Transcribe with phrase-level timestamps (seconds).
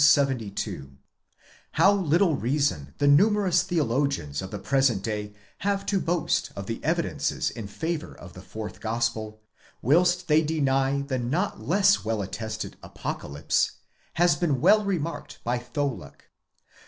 [0.17, 0.97] 11
[1.73, 6.83] How little reason the numerous theologians of the present day have to boast of the
[6.83, 9.43] evidences in favour of the fourth Gospel,
[9.79, 13.73] whilst they deny the not less well attested Apocalypse,
[14.15, 16.31] has been well remarked by Tholuck.